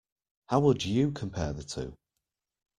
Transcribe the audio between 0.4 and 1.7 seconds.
How would you compare the